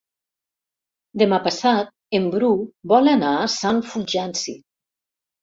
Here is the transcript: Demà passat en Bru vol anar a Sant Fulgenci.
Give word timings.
Demà 1.21 1.37
passat 1.47 1.91
en 2.21 2.25
Bru 2.37 2.49
vol 2.93 3.13
anar 3.13 3.35
a 3.43 3.53
Sant 3.59 3.85
Fulgenci. 3.93 4.59